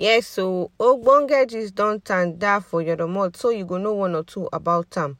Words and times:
Yes, 0.00 0.28
so 0.28 0.70
ogbonge 0.78 1.48
gist 1.48 1.74
don 1.74 2.00
tanda 2.00 2.60
for 2.60 2.80
your 2.80 2.96
domot, 2.96 3.34
so 3.36 3.50
you 3.50 3.64
go 3.64 3.78
know 3.78 3.94
one 3.94 4.14
or 4.14 4.22
two 4.22 4.48
about 4.52 4.96
am. 4.96 5.18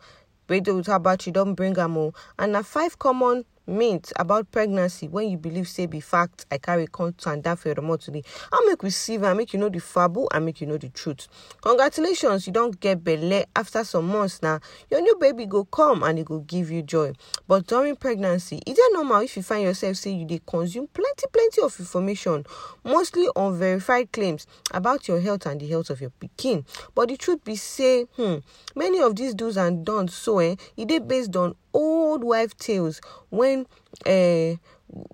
Radio 0.49 0.81
Utabachi 0.81 1.33
don 1.33 1.55
bring 1.55 1.77
am 1.79 1.99
o, 1.99 2.13
and 2.39 2.53
na 2.53 2.63
five 2.63 2.97
common 2.97 3.45
myths 3.69 4.13
about 4.17 4.51
pregnancy 4.51 5.07
when 5.09 5.29
you 5.29 5.37
believe 5.37 5.69
say 5.69 5.87
be 5.87 6.01
fact 6.01 6.47
i 6.51 6.59
carry 6.59 6.87
come 6.87 7.15
that 7.43 7.59
for 7.59 7.69
your 7.69 7.77
domot 7.77 8.01
today. 8.01 8.23
How 8.51 8.65
make 8.67 8.83
we 8.83 8.91
see 8.91 9.17
am, 9.17 9.37
make 9.37 9.53
you 9.53 9.59
know 9.61 9.69
the 9.69 9.79
fable 9.81 10.29
and 10.33 10.45
make 10.47 10.61
you 10.61 10.67
know 10.67 10.79
the 10.79 10.89
truth. 10.89 11.29
Congratulations, 11.61 12.47
you 12.47 12.53
don't 12.53 12.79
get 12.81 13.05
belay 13.05 13.45
after 13.55 13.85
some 13.85 14.07
months 14.09 14.43
now. 14.43 14.61
Your 14.91 15.01
new 15.01 15.17
baby 15.17 15.47
go 15.47 15.65
come 15.65 16.03
and 16.03 16.19
it 16.19 16.27
go 16.27 16.41
give 16.41 16.71
you 16.71 16.83
joy. 16.83 17.13
But 17.47 17.67
during 17.67 17.97
pregnancy, 17.97 18.61
e 18.67 18.73
dey 18.73 18.83
normal 18.93 19.23
if 19.23 19.37
you 19.37 19.43
find 19.43 19.63
yourself 19.65 19.97
say 19.97 20.11
you 20.13 20.25
dey 20.25 20.41
consume 20.47 20.87
plenty 20.89 21.27
plenty 21.33 21.63
of 21.63 21.79
information, 21.79 22.45
mostly 22.85 23.29
unverified 23.37 24.13
claims 24.13 24.47
about 24.73 25.09
your 25.09 25.21
health 25.21 25.47
and 25.47 25.61
the 25.61 25.69
health 25.69 25.91
of 25.91 26.01
your 26.01 26.11
pikin. 26.21 26.65
But 26.95 27.09
the 27.09 27.17
truth 27.17 27.45
be 27.45 27.57
say, 27.57 28.05
hmm, 28.17 28.37
many 28.75 29.01
of 29.01 29.17
these 29.17 29.35
do's 29.35 29.57
and 29.57 29.85
don'ts 29.85 30.15
so 30.15 30.39
eh, 30.39 30.57
e 30.77 30.85
dey 30.85 30.99
based 30.99 31.37
on 31.37 31.55
old 31.75 31.88
wife 32.25 32.57
tales 32.57 33.01
when 33.31 33.67
uh, 34.07 34.55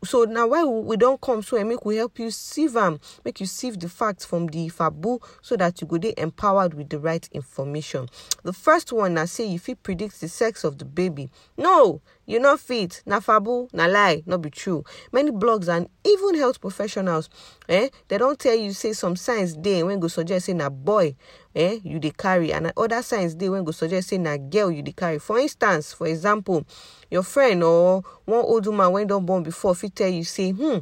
so 0.04 0.24
now 0.24 0.46
why 0.46 0.64
we, 0.64 0.96
don't 0.96 1.20
come 1.20 1.42
so 1.42 1.56
eh, 1.56 1.64
make 1.64 1.84
we 1.84 1.96
help 1.96 2.18
you 2.18 2.30
sieve 2.30 2.76
am 2.76 3.00
make 3.24 3.40
you 3.40 3.46
sieve 3.46 3.78
the 3.80 3.88
facts 3.88 4.24
from 4.24 4.46
the 4.48 4.68
fabu 4.68 5.20
so 5.42 5.56
that 5.56 5.80
you 5.80 5.86
go 5.86 5.98
dey 5.98 6.14
empowered 6.16 6.74
with 6.74 6.88
the 6.90 6.98
right 6.98 7.28
information. 7.32 8.08
The 8.44 8.52
first 8.52 8.92
one 8.92 9.14
na 9.14 9.24
say 9.24 9.46
you 9.46 9.58
fit 9.58 9.82
predict 9.82 10.20
the 10.20 10.28
sex 10.28 10.64
of 10.64 10.78
the 10.78 10.84
baby. 10.84 11.28
No 11.56 12.00
you 12.26 12.38
no 12.40 12.56
fit 12.56 13.02
na 13.06 13.20
fabu 13.20 13.68
na 13.72 13.86
lie 13.86 14.22
no 14.26 14.38
be 14.38 14.50
true. 14.50 14.84
Many 15.12 15.30
blogs 15.30 15.68
and 15.68 15.88
even 16.04 16.34
health 16.36 16.60
professionals 16.60 17.28
eh 17.68 17.88
dem 18.08 18.18
don 18.18 18.36
tell 18.36 18.54
you 18.54 18.72
say 18.72 18.92
some 18.92 19.16
signs 19.16 19.54
dey 19.56 19.82
wey 19.82 19.96
go 19.96 20.08
suggest 20.08 20.46
say 20.46 20.52
na 20.54 20.68
boy 20.70 21.14
eh 21.54 21.78
you 21.82 21.98
dey 21.98 22.10
carry 22.10 22.52
and 22.52 22.72
other 22.76 23.02
signs 23.02 23.34
dey 23.34 23.48
wey 23.48 23.62
go 23.62 23.72
suggest 23.72 24.08
say 24.08 24.18
na 24.18 24.36
girl 24.36 24.70
you 24.70 24.82
dey 24.82 24.92
carry. 24.92 25.18
For 25.18 25.38
instance 25.38 25.92
for 25.92 26.06
example 26.06 26.64
your 27.10 27.22
friend 27.22 27.62
or 27.62 28.02
one 28.24 28.44
old 28.44 28.66
woman 28.66 28.92
wey 28.92 29.04
don 29.04 29.24
born 29.26 29.42
before 29.42 29.74
fit 29.74 29.94
tell 29.94 30.08
you 30.08 30.24
say 30.24 30.50
hmm 30.50 30.78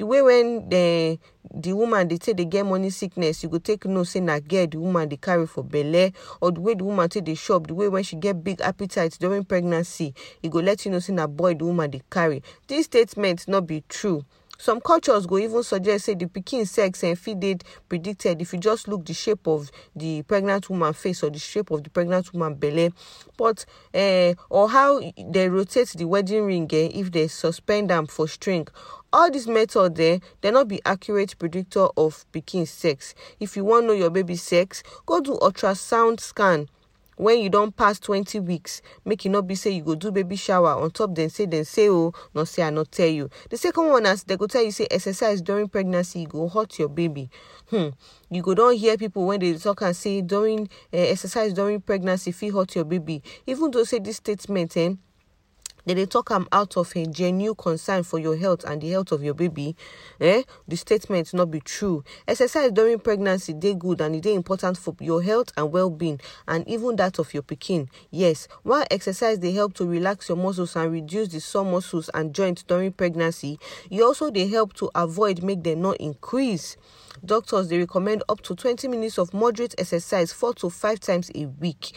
the 0.00 0.06
way 0.06 0.22
when 0.22 0.66
the 0.70 1.18
the 1.54 1.74
woman 1.74 2.08
dey 2.08 2.16
take 2.16 2.34
dey 2.36 2.46
get 2.46 2.64
morning 2.64 2.90
sickness 2.90 3.42
you 3.42 3.50
go 3.50 3.58
take 3.58 3.84
know 3.84 4.02
say 4.02 4.18
na 4.20 4.38
girl 4.40 4.66
the 4.66 4.78
woman 4.80 5.06
dey 5.06 5.18
carry 5.18 5.46
for 5.46 5.62
belle 5.62 6.10
or 6.40 6.50
the 6.50 6.58
way 6.60 6.72
the 6.72 6.82
woman 6.82 7.06
take 7.06 7.24
dey 7.24 7.34
chop 7.34 7.66
the 7.66 7.74
way 7.74 7.86
when 7.86 8.02
she 8.02 8.16
get 8.16 8.42
big 8.42 8.62
appetite 8.62 9.14
during 9.20 9.44
pregnancy 9.44 10.14
e 10.42 10.48
go 10.48 10.60
let 10.60 10.86
you 10.86 10.90
know 10.90 11.00
say 11.00 11.12
na 11.12 11.26
boy 11.26 11.52
the 11.52 11.64
woman 11.66 11.90
dey 11.90 12.00
carry. 12.10 12.42
This 12.66 12.86
statement 12.86 13.46
no 13.46 13.60
be 13.60 13.84
true. 13.90 14.24
Some 14.58 14.82
cultures 14.82 15.24
go 15.26 15.38
even 15.38 15.62
suggest 15.62 16.04
say 16.04 16.14
the 16.14 16.26
pikin 16.26 16.66
sex 16.68 17.02
eh, 17.04 17.14
fit 17.14 17.40
dey 17.40 17.56
predicted 17.88 18.40
if 18.42 18.52
you 18.52 18.58
just 18.58 18.88
look 18.88 19.06
the 19.06 19.14
shape 19.14 19.46
of 19.46 19.70
the 19.96 20.20
pregnant 20.22 20.68
woman 20.68 20.92
face 20.92 21.22
or 21.22 21.30
the 21.30 21.38
shape 21.38 21.70
of 21.70 21.82
the 21.82 21.88
pregnant 21.88 22.32
woman 22.34 22.54
belle. 22.54 22.90
But 23.38 23.64
uh, 23.94 24.34
or 24.50 24.68
how 24.68 25.00
they 25.30 25.48
rotate 25.48 25.88
the 25.88 26.04
wedding 26.06 26.44
ring 26.44 26.68
eh, 26.72 26.90
if 26.92 27.10
they 27.10 27.28
suspend 27.28 27.90
am 27.90 28.06
for 28.06 28.28
string 28.28 28.66
all 29.12 29.30
these 29.30 29.46
methods 29.48 29.98
eh, 30.00 30.18
they 30.40 30.50
not 30.50 30.68
be 30.68 30.80
accurate 30.84 31.38
predictor 31.38 31.88
of 31.96 32.24
pikin 32.32 32.66
sex. 32.66 33.14
If 33.38 33.56
you 33.56 33.64
wan 33.64 33.86
know 33.86 33.92
your 33.92 34.10
baby 34.10 34.36
sex 34.36 34.82
go 35.06 35.20
do 35.20 35.32
ultrasound 35.42 36.20
scan. 36.20 36.68
When 37.16 37.38
you 37.40 37.50
don 37.50 37.70
pass 37.70 37.98
twenty 37.98 38.40
weeks 38.40 38.80
make 39.04 39.26
e 39.26 39.28
no 39.28 39.42
be 39.42 39.54
say 39.54 39.72
you 39.72 39.82
go 39.82 39.94
do 39.94 40.10
baby 40.10 40.36
shower. 40.36 40.70
On 40.80 40.90
top 40.90 41.12
dem 41.12 41.28
say 41.28 41.44
dem 41.44 41.64
say 41.64 41.90
o 41.90 42.14
no 42.34 42.44
say 42.44 42.62
i 42.62 42.70
no 42.70 42.84
tell 42.84 43.08
you. 43.08 43.28
The 43.50 43.58
second 43.58 43.88
one 43.90 44.04
na 44.04 44.16
dem 44.26 44.38
go 44.38 44.46
tell 44.46 44.62
you 44.62 44.70
say 44.70 44.86
exercise 44.90 45.42
during 45.42 45.68
pregnancy 45.68 46.22
e 46.22 46.24
go 46.26 46.48
hurt 46.48 46.78
your 46.78 46.88
baby. 46.88 47.28
Hmm 47.68 47.88
you 48.30 48.40
go 48.42 48.54
don 48.54 48.74
hear 48.74 48.96
people 48.96 49.26
when 49.26 49.38
dey 49.40 49.54
talk 49.58 49.82
am 49.82 49.92
say 49.92 50.22
during 50.22 50.62
uh, 50.94 50.96
exercise 50.96 51.52
during 51.52 51.80
pregnancy 51.82 52.32
fit 52.32 52.54
hurt 52.54 52.74
your 52.74 52.84
baby. 52.86 53.22
Even 53.46 53.70
though 53.70 53.84
say 53.84 53.98
this 53.98 54.16
statement 54.16 54.74
eh, 54.78 54.94
dem 55.86 55.96
dey 55.96 56.06
talk 56.06 56.30
am 56.30 56.46
out 56.52 56.76
of 56.76 56.94
a 56.96 57.06
genuine 57.06 57.54
concern 57.54 58.02
for 58.02 58.18
your 58.18 58.36
health 58.36 58.64
and 58.64 58.80
the 58.82 58.90
health 58.90 59.12
of 59.12 59.22
your 59.22 59.34
baby 59.34 59.74
eh? 60.20 60.42
The 60.68 60.76
statement 60.76 61.32
not 61.34 61.50
be 61.50 61.60
true. 61.60 62.04
Exercise 62.28 62.70
during 62.72 62.98
pregnancy 62.98 63.52
dey 63.52 63.74
good 63.74 64.00
and 64.00 64.16
e 64.16 64.20
dey 64.20 64.34
important 64.34 64.76
for 64.78 64.94
your 65.00 65.22
health 65.22 65.52
and 65.56 65.72
well-being 65.72 66.20
and 66.46 66.66
even 66.68 66.96
that 66.96 67.18
of 67.18 67.32
your 67.34 67.42
pikin. 67.42 67.88
Yes 68.10 68.48
while 68.62 68.84
exercise 68.90 69.38
they 69.38 69.52
help 69.52 69.74
to 69.74 69.86
relax 69.86 70.28
your 70.28 70.36
muscles 70.38 70.76
and 70.76 70.92
reduce 70.92 71.28
the 71.28 71.40
sore 71.40 71.64
muscles 71.64 72.10
and 72.14 72.34
joints 72.34 72.62
during 72.62 72.92
pregnancy 72.92 73.58
you 73.88 74.04
also 74.04 74.30
they 74.30 74.46
help 74.48 74.74
to 74.74 74.90
avoid 74.94 75.42
make 75.42 75.62
dem 75.62 75.80
no 75.82 75.92
increase. 75.92 76.76
Doctors 77.24 77.68
they 77.68 77.78
recommend 77.78 78.22
up 78.28 78.40
to 78.42 78.54
twenty 78.54 78.88
minutes 78.88 79.18
of 79.18 79.34
moderate 79.34 79.74
exercise 79.78 80.32
four 80.32 80.54
to 80.54 80.70
five 80.70 81.00
times 81.00 81.30
a 81.34 81.46
week 81.46 81.92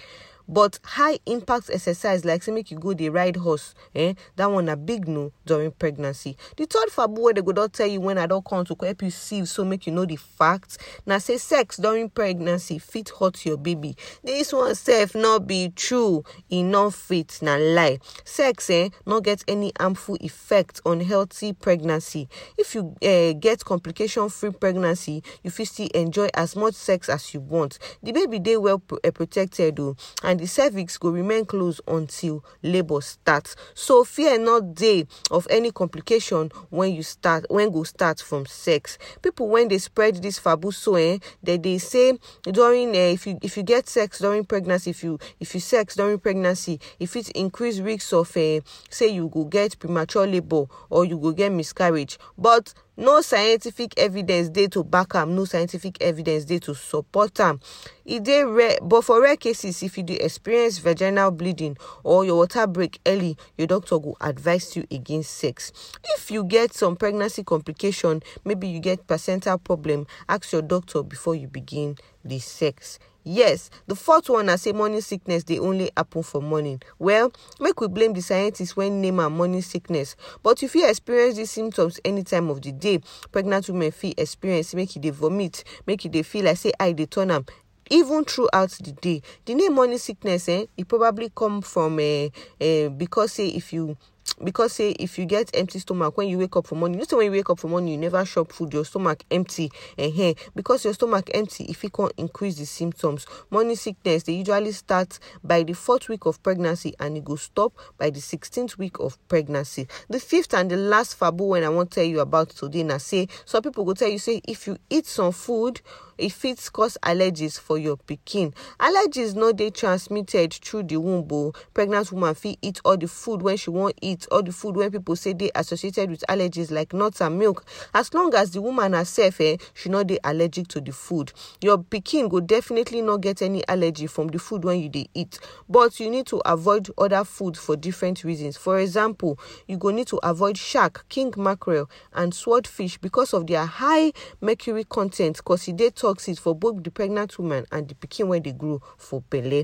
but 0.47 0.79
high 0.83 1.19
impact 1.25 1.69
exercise 1.71 2.25
like 2.25 2.43
say 2.43 2.51
make 2.51 2.71
you 2.71 2.77
go 2.77 2.93
dey 2.93 3.09
ride 3.09 3.35
horse 3.37 3.73
eh 3.95 4.13
that 4.35 4.51
one 4.51 4.65
na 4.65 4.75
big 4.75 5.07
no 5.07 5.31
during 5.45 5.71
pregnancy. 5.71 6.37
The 6.57 6.65
third 6.65 6.89
fabu 6.89 7.19
wey 7.21 7.33
dem 7.33 7.45
go 7.45 7.51
don 7.53 7.69
tell 7.69 7.87
you 7.87 8.01
when 8.01 8.17
i 8.17 8.25
don 8.25 8.41
come 8.41 8.65
to 8.65 8.75
help 8.81 9.01
you 9.01 9.09
sieve 9.09 9.47
so 9.47 9.63
make 9.63 9.87
you 9.87 9.93
know 9.93 10.05
the 10.05 10.15
facts 10.15 10.77
na 11.05 11.17
say 11.17 11.37
sex 11.37 11.77
during 11.77 12.09
pregnancy 12.09 12.79
fit 12.79 13.09
hurt 13.19 13.45
your 13.45 13.57
baby. 13.57 13.95
This 14.23 14.53
one 14.53 14.75
sef 14.75 15.15
no 15.15 15.39
be 15.39 15.69
true 15.69 16.23
e 16.51 16.63
no 16.63 16.89
fit 16.89 17.39
na 17.41 17.55
lie. 17.55 17.99
Sex 18.23 18.69
eh 18.69 18.89
no 19.05 19.21
get 19.21 19.43
any 19.47 19.71
harmful 19.79 20.17
effect 20.21 20.81
on 20.85 20.99
healthy 21.01 21.53
pregnancy. 21.53 22.27
If 22.57 22.75
you 22.75 22.95
uh, 23.03 23.33
get 23.33 23.63
complication 23.65 24.29
free 24.29 24.51
pregnancy 24.51 25.23
you 25.43 25.51
fit 25.51 25.67
still 25.67 25.89
enjoy 25.93 26.29
as 26.33 26.55
much 26.55 26.75
sex 26.75 27.09
as 27.09 27.33
you 27.33 27.39
want. 27.39 27.79
The 28.01 28.11
baby 28.11 28.39
dey 28.39 28.57
well 28.57 28.81
uh, 29.03 29.11
protected 29.11 29.79
o 29.79 29.95
and 30.23 30.32
the 30.39 30.47
cervix 30.47 30.97
go 30.97 31.09
remain 31.09 31.45
closed 31.45 31.81
until 31.87 32.43
labour 32.61 33.01
starts 33.01 33.55
so 33.73 34.03
fear 34.03 34.37
not 34.39 34.73
day 34.75 35.05
of 35.31 35.47
any 35.49 35.71
complication 35.71 36.49
when 36.69 36.93
you 36.93 37.03
start 37.03 37.45
when 37.49 37.71
go 37.71 37.83
start 37.83 38.19
from 38.19 38.45
sex. 38.45 38.97
People 39.21 39.49
when 39.49 39.67
they 39.67 39.77
spread 39.77 40.15
this 40.21 40.39
fabu 40.39 40.73
so 40.73 40.95
eh 40.95 41.17
dem 41.43 41.61
dey 41.61 41.77
say 41.77 42.17
during 42.51 42.89
uh, 42.89 42.99
if 43.13 43.27
you 43.27 43.37
if 43.41 43.57
you 43.57 43.63
get 43.63 43.87
sex 43.89 44.19
during 44.19 44.43
pregnancy 44.45 44.89
if 44.91 45.03
you 45.03 45.19
if 45.39 45.53
you 45.53 45.59
sex 45.59 45.95
during 45.95 46.19
pregnancy 46.19 46.79
if 46.99 47.15
it 47.15 47.29
increase 47.31 47.79
risk 47.79 48.13
of 48.13 48.35
uh, 48.37 48.59
say 48.89 49.07
you 49.07 49.27
go 49.29 49.43
get 49.45 49.77
premature 49.79 50.27
labour 50.27 50.65
or 50.89 51.05
you 51.05 51.17
go 51.17 51.31
get 51.31 51.51
miscarriage. 51.51 52.17
But 52.37 52.73
no 52.95 53.21
scientific 53.21 53.93
evidence 53.97 54.49
dey 54.49 54.67
to 54.67 54.83
back 54.83 55.15
am 55.15 55.35
no 55.35 55.45
scientific 55.45 55.97
evidence 56.01 56.45
dey 56.45 56.59
to 56.59 56.75
support 56.75 57.39
am 57.39 57.59
e 58.05 58.19
dey 58.19 58.43
rare 58.43 58.77
but 58.81 59.01
for 59.03 59.21
rare 59.21 59.37
cases 59.37 59.81
if 59.81 59.97
you 59.97 60.03
dey 60.03 60.15
experience 60.15 60.77
vaginal 60.79 61.31
bleeding 61.31 61.77
or 62.03 62.25
your 62.25 62.35
water 62.37 62.67
break 62.67 62.99
early 63.05 63.37
your 63.57 63.67
doctor 63.67 63.97
go 63.97 64.15
advise 64.21 64.75
you 64.75 64.85
against 64.91 65.31
sex. 65.35 65.71
If 66.17 66.29
you 66.31 66.43
get 66.43 66.73
some 66.73 66.95
pregnancy 66.97 67.43
complication 67.43 68.21
maybe 68.43 68.67
you 68.67 68.79
get 68.79 69.07
placental 69.07 69.57
problem 69.57 70.05
ask 70.27 70.51
your 70.51 70.61
doctor 70.61 71.01
before 71.03 71.35
you 71.35 71.47
begin 71.47 71.95
the 72.25 72.39
sex. 72.39 72.99
Yes 73.25 73.69
the 73.87 73.95
fourth 73.95 74.29
one 74.29 74.47
na 74.47 74.57
say 74.57 74.73
morning 74.73 74.99
sickness 74.99 75.45
dey 75.45 75.57
only 75.59 75.89
happen 75.95 76.23
for 76.23 76.41
morning. 76.41 76.81
Well 76.99 77.31
make 77.61 77.79
we 77.79 77.87
blame 77.87 78.11
the 78.11 78.21
scientists 78.21 78.75
wey 78.75 78.89
name 78.89 79.21
am 79.21 79.37
morning 79.37 79.61
sickness. 79.61 80.17
But 80.43 80.61
if 80.61 80.75
you 80.75 80.85
experience 80.89 81.37
these 81.37 81.51
symptoms 81.51 82.01
any 82.03 82.23
time 82.23 82.49
of 82.49 82.61
the 82.61 82.73
day 82.73 82.99
pregnant 83.31 83.69
women 83.69 83.91
fit 83.91 84.19
experience 84.19 84.75
make 84.75 84.97
e 84.97 84.99
dey 84.99 85.11
vomit 85.11 85.63
make 85.87 86.05
e 86.05 86.09
dey 86.09 86.21
feel 86.23 86.43
like 86.45 86.57
say 86.57 86.73
eye 86.81 86.91
dey 86.91 87.05
turn 87.05 87.31
am 87.31 87.45
even 87.89 88.25
throughout 88.25 88.71
the 88.71 88.91
day. 88.93 89.21
The 89.45 89.55
name 89.55 89.73
morning 89.75 89.97
sickness 89.97 90.47
eh 90.49 90.65
e 90.77 90.83
probably 90.83 91.29
come 91.35 91.61
from 91.61 91.99
uh, 91.99 92.27
uh, 92.61 92.89
because 92.89 93.33
say 93.33 93.47
if 93.49 93.73
you 93.73 93.97
because 94.43 94.73
say 94.73 94.91
if 94.91 95.17
you 95.19 95.25
get 95.25 95.49
empty 95.53 95.79
stomach 95.79 96.17
when 96.17 96.27
you 96.27 96.37
wake 96.37 96.55
up 96.55 96.67
for 96.67 96.75
morning. 96.75 96.95
You 96.95 96.99
know 96.99 97.05
say 97.05 97.15
when 97.17 97.25
you 97.25 97.31
wake 97.31 97.49
up 97.49 97.59
for 97.59 97.67
morning 97.67 97.93
you 97.93 97.97
never 97.97 98.23
chop 98.25 98.51
food 98.51 98.73
your 98.73 98.85
stomach 98.85 99.23
empty 99.29 99.71
uh-huh. 99.97 100.33
because 100.55 100.85
your 100.85 100.93
stomach 100.93 101.29
empty 101.33 101.65
if 101.65 101.77
fit 101.77 101.93
can 101.93 102.09
increase 102.17 102.55
the 102.55 102.65
symptoms. 102.65 103.25
Morning 103.51 103.75
sickness 103.75 104.23
they 104.23 104.33
usually 104.33 104.71
start 104.71 105.19
by 105.43 105.63
the 105.63 105.73
fourth 105.73 106.09
week 106.09 106.25
of 106.25 106.41
pregnancy 106.41 106.93
and 106.99 107.17
it 107.17 107.23
go 107.25 107.35
stop 107.35 107.73
by 107.97 108.09
the 108.09 108.21
sixteenth 108.21 108.77
week 108.77 108.99
of 108.99 109.17
pregnancy. 109.27 109.87
The 110.09 110.19
fifth 110.19 110.53
and 110.53 110.69
the 110.71 110.77
last 110.77 111.19
fabu 111.19 111.49
when 111.49 111.63
i 111.63 111.69
wan 111.69 111.87
tell 111.87 112.03
you 112.03 112.19
about 112.19 112.49
today 112.49 112.83
na 112.83 112.97
say 112.97 113.27
some 113.45 113.61
people 113.61 113.83
go 113.83 113.93
tell 113.93 114.09
you 114.09 114.19
say 114.19 114.41
if 114.47 114.67
you 114.67 114.77
eat 114.89 115.05
some 115.05 115.31
food 115.31 115.81
e 116.17 116.29
fit 116.29 116.69
cause 116.71 116.97
allergies 117.03 117.59
for 117.59 117.77
your 117.77 117.97
pikin. 117.97 118.53
Allergies 118.79 119.35
no 119.35 119.51
dey 119.51 119.69
transmitted 119.69 120.53
through 120.53 120.83
the 120.83 120.97
womb 120.97 121.27
o 121.31 121.53
pregnant 121.73 122.11
woman 122.11 122.33
fit 122.35 122.57
eat 122.61 122.79
all 122.85 122.97
the 122.97 123.07
food 123.07 123.41
wey 123.41 123.55
she 123.55 123.69
wan 123.69 123.91
eat 124.01 124.27
all 124.31 124.43
the 124.43 124.51
food 124.51 124.75
wey 124.75 124.89
people 124.89 125.15
say 125.15 125.33
dey 125.33 125.49
associated 125.55 126.09
with 126.09 126.23
allergies 126.29 126.71
like 126.71 126.93
nuts 126.93 127.21
and 127.21 127.37
milk. 127.39 127.65
As 127.93 128.13
long 128.13 128.33
as 128.35 128.51
the 128.51 128.61
woman 128.61 128.93
herself 128.93 129.39
eh 129.41 129.57
she 129.73 129.89
no 129.89 130.03
dey 130.03 130.19
allergic 130.23 130.67
to 130.69 130.81
the 130.81 130.91
food. 130.91 131.31
Your 131.61 131.77
pikin 131.77 132.29
go 132.29 132.39
definitely 132.39 133.01
no 133.01 133.17
get 133.17 133.41
any 133.41 133.67
allergy 133.67 134.07
from 134.07 134.27
the 134.27 134.39
food 134.39 134.63
wey 134.63 134.77
you 134.77 134.89
dey 134.89 135.07
eat. 135.13 135.39
But 135.69 135.99
you 135.99 136.09
need 136.09 136.27
to 136.27 136.37
avoid 136.45 136.89
other 136.97 137.23
food 137.23 137.57
for 137.57 137.75
different 137.75 138.23
reasons. 138.23 138.57
For 138.57 138.79
example 138.79 139.39
you 139.67 139.77
go 139.77 139.89
need 139.89 140.07
to 140.07 140.17
avoid 140.17 140.57
shark 140.57 141.05
king 141.09 141.33
mackerel 141.37 141.89
and 142.13 142.33
swordfish 142.33 142.97
because 142.97 143.33
of 143.33 143.47
their 143.47 143.65
high 143.65 144.11
mercury 144.41 144.83
content 144.83 145.43
cause 145.43 145.67
e 145.67 145.73
dey 145.73 145.89
toxic 146.03 146.37
for 146.37 146.53
both 146.53 146.83
the 146.83 146.91
pregnant 146.91 147.39
woman 147.39 147.65
and 147.71 147.87
the 147.87 147.95
pikin 147.95 148.27
when 148.27 148.43
they 148.43 148.51
grow 148.51 148.81
for 148.97 149.21
belle 149.21 149.63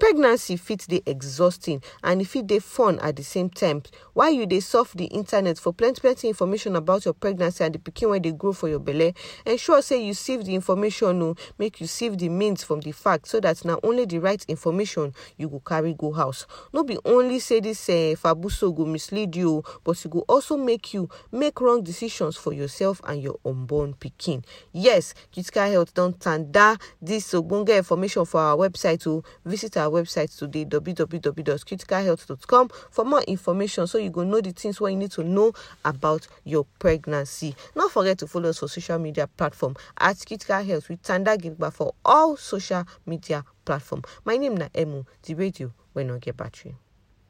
pregnancy 0.00 0.56
fit 0.56 0.86
dey 0.88 1.02
exhausting 1.06 1.82
and 2.02 2.22
e 2.22 2.24
fit 2.24 2.46
dey 2.46 2.58
fun 2.58 2.98
at 3.00 3.14
the 3.16 3.22
same 3.22 3.50
time. 3.50 3.82
While 4.14 4.30
you 4.32 4.46
dey 4.46 4.60
surf 4.60 4.92
the 4.94 5.04
internet 5.04 5.58
for 5.58 5.74
plenty 5.74 6.00
plenty 6.00 6.28
information 6.28 6.74
about 6.74 7.04
your 7.04 7.12
pregnancy 7.12 7.62
and 7.62 7.74
the 7.74 7.78
pikin 7.78 8.10
wey 8.10 8.18
dey 8.18 8.32
grow 8.32 8.54
for 8.54 8.68
your 8.68 8.78
belle? 8.78 9.12
Ensure 9.44 9.82
say 9.82 10.02
you 10.02 10.14
sieve 10.14 10.44
the 10.46 10.54
information 10.54 11.20
o 11.22 11.36
make 11.58 11.80
you 11.82 11.86
sieve 11.86 12.16
the 12.16 12.30
means 12.30 12.64
from 12.64 12.80
the 12.80 12.92
fact 12.92 13.28
so 13.28 13.40
that 13.40 13.62
na 13.64 13.76
only 13.84 14.06
the 14.06 14.18
right 14.18 14.42
information 14.48 15.12
you 15.36 15.48
go 15.50 15.60
carry 15.60 15.92
go 15.92 16.12
house. 16.12 16.46
No 16.72 16.82
be 16.82 16.96
only 17.04 17.38
say 17.38 17.60
this 17.60 17.86
uh, 17.90 18.14
fabuso 18.16 18.74
go 18.74 18.86
mislead 18.86 19.36
you 19.36 19.56
o 19.58 19.64
but 19.84 20.04
e 20.04 20.08
go 20.08 20.20
also 20.28 20.56
make 20.56 20.94
you 20.94 21.10
make 21.30 21.60
wrong 21.60 21.82
decisions 21.84 22.36
for 22.38 22.54
yourself 22.54 23.02
and 23.04 23.22
your 23.22 23.38
unborn 23.44 23.92
pikin. 23.94 24.42
Yes 24.72 25.12
critical 25.32 25.70
health 25.70 25.92
don 25.92 26.14
tanda 26.14 26.78
this 27.02 27.32
ogbonge 27.34 27.76
information 27.76 28.24
for 28.24 28.40
our 28.40 28.56
website 28.56 29.06
o 29.06 29.22
visit 29.44 29.76
our 29.76 29.89
website 29.90 30.36
today 30.36 30.64
www.criticalhealth.com 30.64 32.68
for 32.90 33.04
more 33.04 33.22
information 33.22 33.86
so 33.86 33.98
you 33.98 34.10
go 34.10 34.22
know 34.24 34.40
the 34.40 34.52
things 34.52 34.80
what 34.80 34.92
you 34.92 34.98
need 34.98 35.10
to 35.10 35.22
know 35.24 35.52
about 35.84 36.26
your 36.44 36.64
pregnancy 36.78 37.54
Not 37.74 37.90
forget 37.92 38.18
to 38.18 38.26
follow 38.26 38.50
us 38.50 38.58
for 38.58 38.68
social 38.68 38.98
media 38.98 39.26
platform 39.26 39.76
at 39.98 40.22
critical 40.26 40.62
health 40.62 40.88
with 40.88 41.02
tanda 41.02 41.36
gigba 41.36 41.72
for 41.72 41.94
all 42.04 42.36
social 42.36 42.84
media 43.06 43.44
platform 43.64 44.02
my 44.24 44.36
name 44.36 44.56
na 44.56 44.68
emu 44.76 45.04
the 45.22 45.34
radio 45.34 45.72
wey 45.94 46.04
no 46.04 46.18
get 46.18 46.36
battery. 46.36 46.74